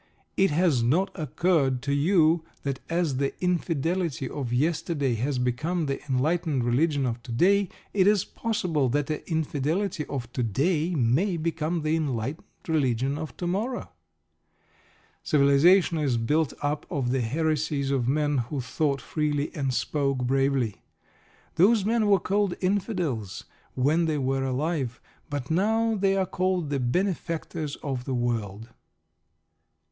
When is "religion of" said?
6.63-7.21, 12.67-13.37